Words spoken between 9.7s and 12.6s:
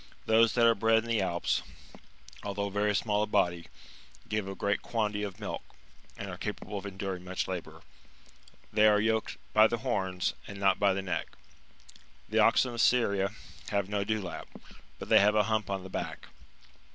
horns, and not by the neck. The